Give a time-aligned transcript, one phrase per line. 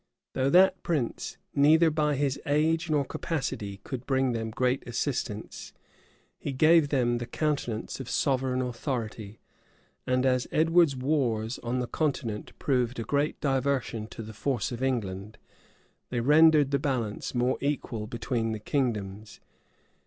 [0.33, 5.73] Though that prince, neither by his age nor capacity, could bring them great assistance,
[6.39, 9.37] he gave them the countenance of sovereign authority;
[10.07, 14.81] and as Edward's wars on the continent proved a great diversion to the force of
[14.81, 15.37] England,
[16.09, 19.39] they rendered the balance more equal between the kingdoms.